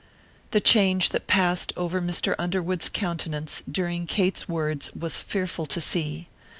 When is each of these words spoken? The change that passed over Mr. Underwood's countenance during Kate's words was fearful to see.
The 0.49 0.59
change 0.59 1.09
that 1.09 1.27
passed 1.27 1.73
over 1.77 2.01
Mr. 2.01 2.33
Underwood's 2.39 2.89
countenance 2.89 3.61
during 3.71 4.07
Kate's 4.07 4.49
words 4.49 4.91
was 4.99 5.21
fearful 5.21 5.67
to 5.67 5.79
see. 5.79 6.27